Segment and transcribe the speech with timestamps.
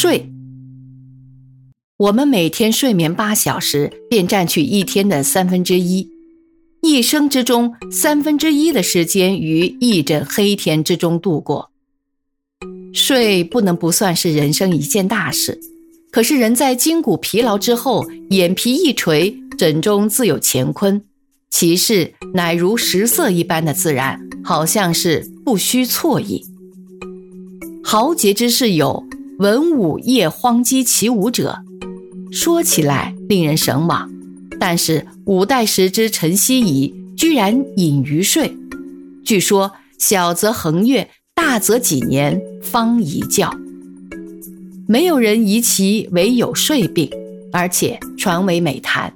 [0.00, 0.32] 睡。
[1.98, 6.08] 我们每天睡眠八小时，便占去一天的三分之一。
[6.80, 11.70] 一生之中，三分之一的时间于一枕黑天之中度过。
[12.94, 15.60] 睡不能不算是人生一件大事，
[16.10, 21.02] 可是人在筋骨疲劳之后，眼皮一垂，枕中自有乾坤，
[21.50, 26.42] 其事乃如食色一般的自然，好像是不需错意。
[27.84, 29.04] 豪杰之士有
[29.40, 31.60] 文武夜荒鸡起舞者。
[32.30, 34.10] 说起来令人神往，
[34.58, 38.54] 但是五代时之陈希夷居然隐于睡。
[39.24, 43.50] 据说小则横月，大则几年方一觉。
[44.86, 47.08] 没有人疑其为有睡病，
[47.50, 49.10] 而且传为美谈。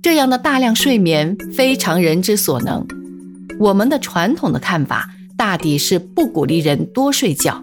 [0.00, 2.86] 这样的大量睡眠非常人之所能。
[3.58, 7.60] 我们的传统的看法大抵是不鼓励人多睡觉。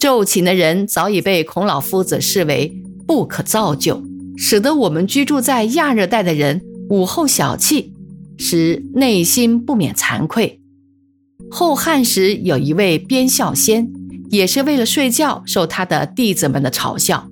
[0.00, 2.74] 昼寝的人早已被孔老夫子视为。
[3.06, 4.02] 不可造就，
[4.36, 7.92] 使得我们居住在亚热带的人午后小憩，
[8.36, 10.60] 使内心不免惭愧。
[11.50, 13.90] 后汉时有一位边孝仙，
[14.28, 17.30] 也是为了睡觉，受他的弟子们的嘲笑。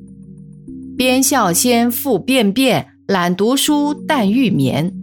[0.97, 4.95] 边孝仙复便便，懒读书，但欲眠。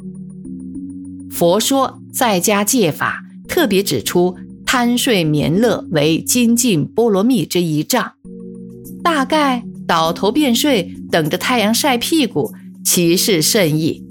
[1.30, 4.36] 佛说在家戒法，特别指出
[4.76, 8.14] 贪睡眠乐为精进波罗蜜之一障，
[9.04, 9.64] 大概。
[9.86, 12.52] 倒头便睡，等着太阳晒屁股，
[12.84, 14.02] 其事甚易；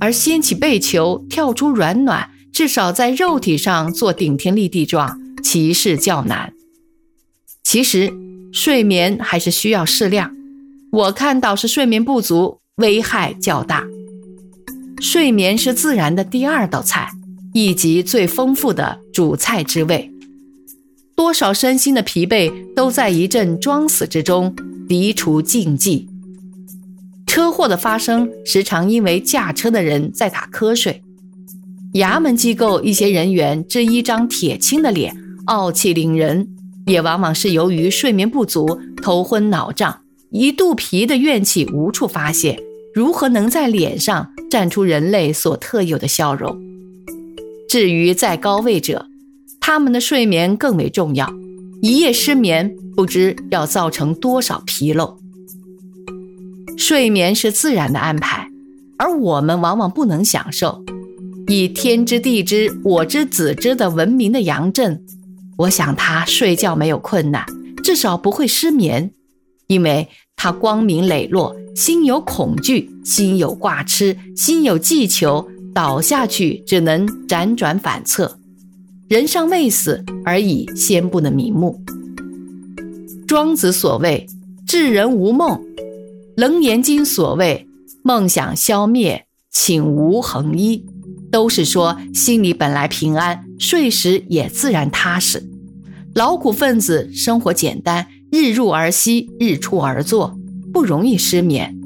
[0.00, 6.54] 而掀起被球，跳出软暖，至少在肉体上做顶天立地状，其事较难。
[7.62, 8.10] 其实
[8.50, 10.34] 睡眠还是需要适量，
[10.92, 13.84] 我看倒是睡眠不足危害较大。
[14.98, 17.10] 睡眠是自然的第二道菜，
[17.56, 20.12] 以及最丰富的主菜之味。
[21.14, 24.54] 多少身心的疲惫都在一阵装死之中。
[24.86, 26.08] 涤除禁忌。
[27.26, 31.02] 车祸的发生时常因为驾车的人在打瞌睡。
[31.94, 35.16] 衙门机构一些人员这一张铁青的脸，
[35.46, 36.46] 傲气凌人，
[36.86, 42.62] 也往往是由于睡眠不足、头昏脑胀、一肚皮的怨气无处发泄，
[42.94, 46.75] 如何能在脸上绽出人类所特有的笑容？
[47.78, 49.06] 至于在高位者，
[49.60, 51.30] 他们的睡眠更为重要。
[51.82, 55.18] 一夜失眠，不知要造成多少纰漏。
[56.78, 58.48] 睡眠是自然的安排，
[58.96, 60.82] 而我们往往不能享受。
[61.48, 65.04] 以天知地知我知子知的闻名的杨震，
[65.58, 67.44] 我想他睡觉没有困难，
[67.84, 69.10] 至少不会失眠，
[69.66, 78.38] 因为他光明磊落，心有恐惧，心有挂痴，心有计求，倒下去只能辗转反侧。
[79.08, 81.78] 人尚未死，而已先不能瞑目。
[83.28, 84.26] 庄子所谓
[84.66, 85.60] “智人无梦”，
[86.34, 87.68] 楞严经所谓
[88.02, 90.82] “梦想消灭，请无恒一”，
[91.30, 95.46] 都是说心里本来平安，睡时也自然踏实。
[96.14, 100.38] 劳苦分子生活简单，日入而息，日出而作，
[100.72, 101.76] 不容易失眠。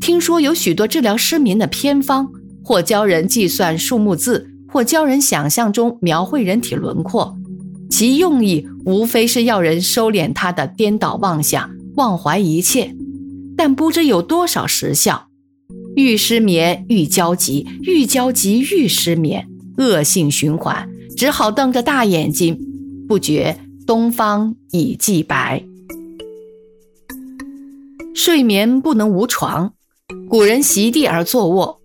[0.00, 2.32] 听说有许多治疗失眠的偏方，
[2.68, 4.50] 或教人计算数目字。
[4.70, 7.34] 或教人想象中描绘人体轮廓，
[7.88, 12.94] 其用意无非是要人收敛他的颠倒妄想，忘怀一切。
[13.56, 15.28] 但不知有多少实效，
[15.96, 20.86] 愈失眠愈焦急，愈焦急愈失眠，恶性循环，
[21.16, 22.60] 只好瞪着大眼睛，
[23.08, 25.64] 不觉东方已既白。
[28.14, 29.72] 睡眠不能无床，
[30.28, 31.77] 古人席地而坐卧。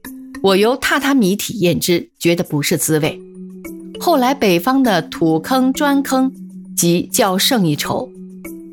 [0.43, 3.17] 我由榻榻米体验之，觉得不是滋味。
[3.97, 6.33] 后来北方的土坑砖坑，
[6.75, 8.09] 即较胜一筹。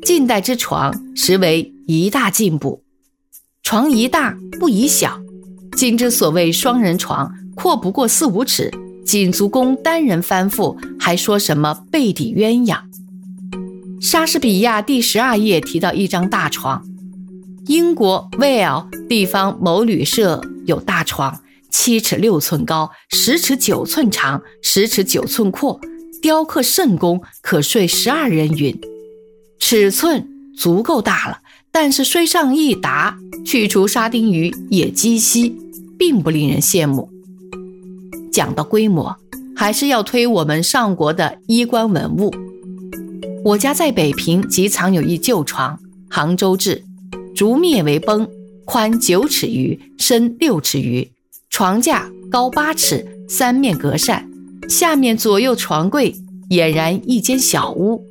[0.03, 2.83] 近代之床实为一大进步。
[3.63, 5.21] 床宜大不宜小，
[5.77, 8.69] 今之所谓双人床，阔不过四五尺，
[9.05, 12.81] 仅足供单人翻覆，还说什么背底鸳鸯？
[14.01, 16.85] 莎士比亚第十二页提到一张大床，
[17.67, 21.39] 英国威尔地方某旅社有大床。
[21.71, 25.79] 七尺六寸高，十尺九寸长，十尺九寸阔，
[26.21, 28.77] 雕刻甚工，可睡十二人云。
[29.57, 31.39] 尺寸足够大了，
[31.71, 35.55] 但是虽上一达，去除沙丁鱼也极稀，
[35.97, 37.09] 并不令人羡慕。
[38.31, 39.15] 讲到规模，
[39.55, 42.33] 还是要推我们上国的衣冠文物。
[43.43, 45.79] 我家在北平即藏有一旧床，
[46.09, 46.83] 杭州制，
[47.35, 48.27] 竹篾为绷，
[48.65, 51.09] 宽九尺余，深六尺余。
[51.61, 54.27] 床架高八尺，三面隔扇，
[54.67, 56.15] 下面左右床柜，
[56.49, 58.03] 俨然一间小屋。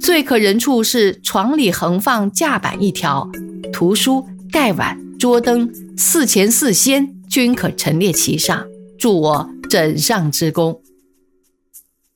[0.00, 3.30] 最可人处是床里横放架板一条，
[3.72, 8.66] 图书、盖碗、桌灯四前四仙均可陈列其上，
[8.98, 10.82] 助我枕上之功。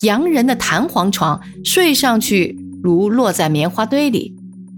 [0.00, 4.34] 洋人的弹簧床睡上去如落在棉花堆里，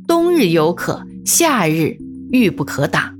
[0.07, 1.97] 冬日犹可，夏日
[2.31, 3.18] 欲不可挡。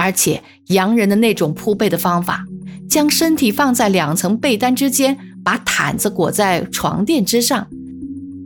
[0.00, 2.46] 而且洋人的那种铺被的方法，
[2.88, 7.68] 将身体放在两层被单之间，把毯子裹在床垫之上，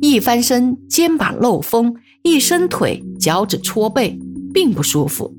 [0.03, 4.19] 一翻身肩膀漏风，一伸腿脚趾戳背，
[4.53, 5.33] 并不舒服。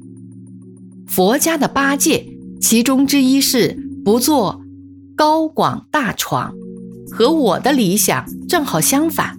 [1.05, 2.25] 佛家的八戒，
[2.61, 4.61] 其中之一是不做
[5.17, 6.53] 高广大床。
[7.11, 9.37] 和我的理想正好相反，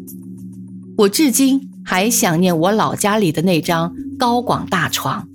[0.99, 5.27] 我至今还想念我老家里的那张高广大床。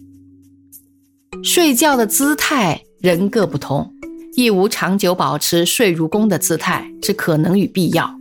[1.43, 3.91] 睡觉的姿态人各不同，
[4.35, 8.13] 亦无长久保持睡如弓的姿态之可能与必要。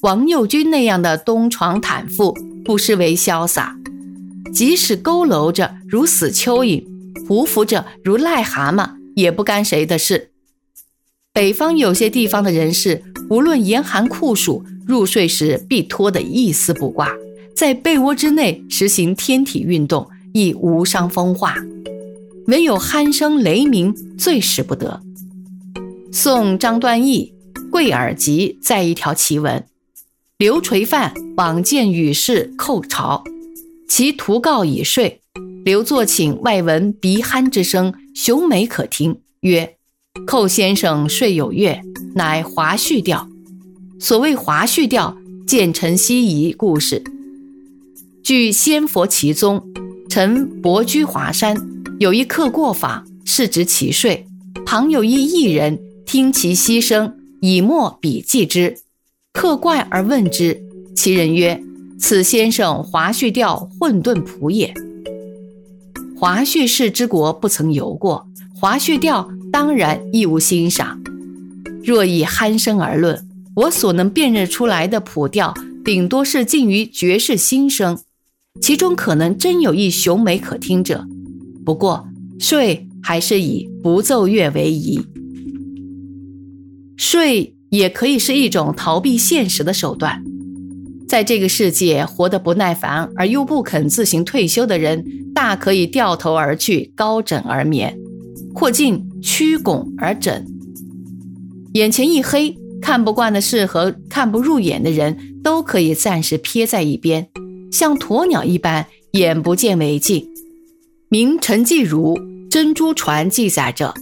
[0.00, 2.32] 王右军那样的东床坦腹，
[2.64, 3.74] 不失为潇洒；
[4.52, 6.82] 即使佝偻着如死蚯蚓，
[7.26, 10.30] 匍匐着如癞蛤蟆，也不干谁的事。
[11.32, 17.10] 北方有些地方的人士，无论严寒酷暑，入睡时必脱得一丝不挂，
[17.54, 21.56] 在被窝之内实行天体运动，亦无伤风化。
[22.46, 25.00] 唯有鼾声雷鸣最使不得。
[26.12, 27.34] 宋张端义
[27.70, 29.64] 《贵耳集》在一条奇文：
[30.38, 33.24] 刘垂范往见羽士叩朝，
[33.88, 35.20] 其徒告已睡。
[35.64, 39.76] 刘作请外闻鼻鼾之声，雄美可听，曰。
[40.26, 41.80] 寇先生睡有月，
[42.14, 43.28] 乃华胥调。
[43.98, 45.16] 所谓华胥调，
[45.46, 47.02] 见陈希夷故事。
[48.22, 49.66] 据仙佛其宗，
[50.08, 51.56] 臣伯居华山，
[52.04, 54.26] 有一客过访，是值其睡，
[54.66, 58.76] 旁有一艺人，听其息声，以墨笔记之。
[59.32, 60.62] 客怪而问之，
[60.94, 61.58] 其人曰
[61.98, 64.74] ：“此先生华胥调混沌谱也。”
[66.14, 69.30] 华胥氏之国不曾游过，华胥调。
[69.50, 71.00] 当然亦无欣赏。
[71.82, 77.98] 若以鼾声而论，我所能辨认出来的谱调，顶多是近于绝世新声，
[78.60, 81.06] 其中可能真有一雄美可听者。
[81.64, 82.06] 不过
[82.38, 85.00] 睡还是以不奏乐为宜。
[86.96, 90.22] 睡也可以是一种逃避现实的手段。
[91.08, 97.98] 在这个世界活得不耐烦而又不肯自行退休的人，大可以掉头而去，高枕而眠。
[98.54, 100.46] 或进曲拱而枕，
[101.72, 107.28] 眼前一黑，看不惯的事和看不入眼的人都可以暂时撇在一边，
[107.72, 110.28] 像鸵鸟一般，眼不见为净。
[111.14, 112.16] 名陈继儒
[112.50, 113.94] 《珍珠传》记载着：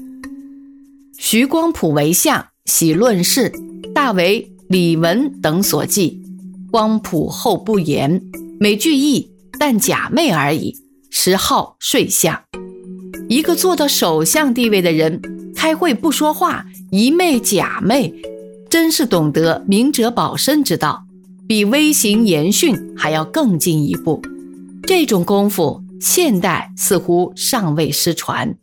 [1.19, 3.53] 徐光甫为相，喜论事，
[3.95, 6.23] 大为李文等所记。
[6.71, 8.23] 光甫后不言，
[8.59, 10.75] 每句意，但假寐而已，
[11.11, 12.45] 时好睡相。
[13.29, 15.21] 一个做到首相地位的人，
[15.55, 18.11] 开会不说话，一昧假寐，
[18.71, 21.05] 真是懂得明哲保身之道，
[21.47, 24.23] 比微行言训还要更进一步。
[24.85, 28.57] 这种功夫，现代似乎尚未失传。